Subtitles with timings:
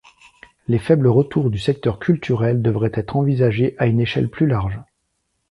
[0.67, 4.79] Les faibles retours du secteur culturel devraient être envisagés à une échelle plus large.